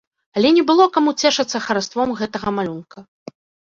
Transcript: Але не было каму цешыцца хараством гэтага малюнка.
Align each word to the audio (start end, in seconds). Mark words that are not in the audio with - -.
Але 0.37 0.49
не 0.57 0.63
было 0.69 0.87
каму 0.95 1.15
цешыцца 1.23 1.57
хараством 1.69 2.19
гэтага 2.25 2.59
малюнка. 2.61 3.09